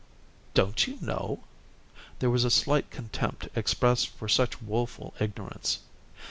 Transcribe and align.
"Don't 0.55 0.87
you 0.87 0.97
know?" 0.99 1.43
There 2.17 2.31
was 2.31 2.43
a 2.43 2.49
slight 2.49 2.89
contempt 2.89 3.49
expressed 3.55 4.07
for 4.09 4.27
such 4.27 4.59
woeful 4.59 5.13
ignorance. 5.19 5.77